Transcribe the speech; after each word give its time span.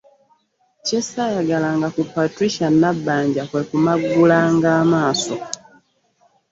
Kye 0.85 0.99
ssaayagala 1.05 1.87
ku 1.95 2.01
Patricia 2.13 2.67
Nabbanja 2.81 3.43
kwe 3.49 3.61
kumaggulanga 3.69 4.69
amaaso. 4.81 5.35